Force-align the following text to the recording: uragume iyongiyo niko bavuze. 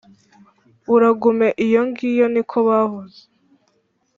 uragume 0.95 1.47
iyongiyo 1.63 2.25
niko 2.33 2.57
bavuze. 2.67 3.19